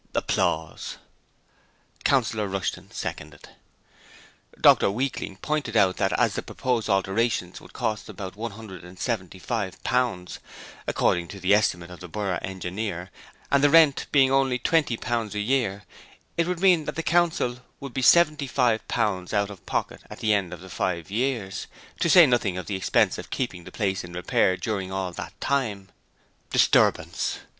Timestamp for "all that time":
24.91-25.89